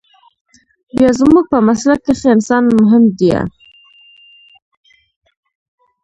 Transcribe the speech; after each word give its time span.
بيا 0.95 1.09
زموږ 1.19 1.43
په 1.51 1.57
مسلک 1.67 1.99
کښې 2.05 2.27
انسان 2.35 2.63
مهم 2.81 3.03
ديه. 3.19 3.41